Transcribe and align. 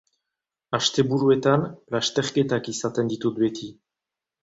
Asteburuetan 0.77 1.67
lasterketak 1.99 2.73
izaten 2.77 3.15
ditut 3.15 3.43
beti. 3.47 3.73